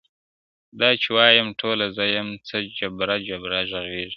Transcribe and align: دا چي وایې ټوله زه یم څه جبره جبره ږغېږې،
دا 0.79 0.89
چي 1.01 1.09
وایې 1.15 1.41
ټوله 1.59 1.87
زه 1.95 2.03
یم 2.15 2.29
څه 2.47 2.57
جبره 2.77 3.15
جبره 3.27 3.59
ږغېږې، 3.69 4.05